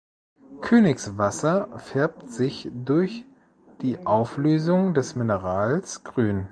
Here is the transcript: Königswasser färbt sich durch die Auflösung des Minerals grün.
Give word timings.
Königswasser 0.61 1.77
färbt 1.77 2.27
sich 2.27 2.67
durch 2.73 3.23
die 3.83 4.03
Auflösung 4.07 4.95
des 4.95 5.15
Minerals 5.15 6.03
grün. 6.03 6.39